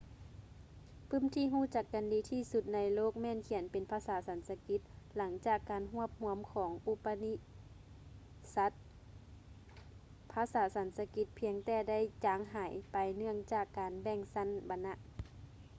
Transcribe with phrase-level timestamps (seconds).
[1.09, 4.81] ປື້ມທີ່ຮູ້ຈັກກັນດີທີ່ສຸດໃນໂລກ ແມ່ນຂຽນເປັນພາສາສັນສະກິດ.
[5.15, 7.33] ຫຼັງຈາກການຮວບຮວມຂອງ ອຸປະນິ
[8.55, 14.93] ຊັດສ໌ upanishads ພາສາສັນສະກິດພຽງແຕ່ໄດ້ຈາງຫາຍໄປເນື່ອງຈາກການແບ່ງຊັ້ນວັນນະ